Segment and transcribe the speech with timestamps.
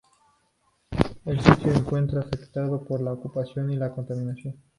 [1.25, 4.55] El sitio se encuentra afectado por la ocupación y contaminación.